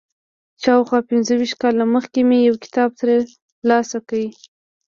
شاوخوا 0.63 0.99
پنځه 1.09 1.33
ویشت 1.39 1.55
کاله 1.61 1.85
مخکې 1.95 2.19
مې 2.27 2.39
یو 2.47 2.55
کتاب 2.63 2.89
تر 2.99 3.09
لاسه 3.69 3.97
کړ. 4.07 4.21